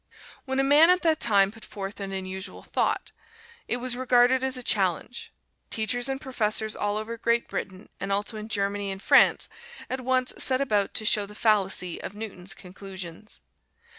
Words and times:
When 0.45 0.57
a 0.59 0.63
man 0.63 0.89
at 0.89 1.03
that 1.03 1.19
time 1.19 1.51
put 1.51 1.63
forth 1.63 1.99
an 1.99 2.11
unusual 2.11 2.63
thought, 2.63 3.11
it 3.67 3.77
was 3.77 3.95
regarded 3.95 4.43
as 4.43 4.57
a 4.57 4.63
challenge. 4.63 5.31
Teachers 5.69 6.09
and 6.09 6.19
professors 6.19 6.75
all 6.75 6.97
over 6.97 7.19
Great 7.19 7.47
Britain, 7.47 7.87
and 7.99 8.11
also 8.11 8.35
in 8.35 8.49
Germany 8.49 8.89
and 8.89 8.99
France, 8.99 9.47
at 9.91 10.01
once 10.01 10.33
set 10.39 10.59
about 10.59 10.95
to 10.95 11.05
show 11.05 11.27
the 11.27 11.35
fallacy 11.35 12.01
of 12.01 12.15
Newton's 12.15 12.55
conclusions. 12.55 13.41